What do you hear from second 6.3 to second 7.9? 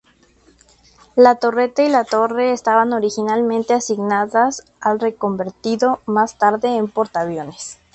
tarde en portaaviones.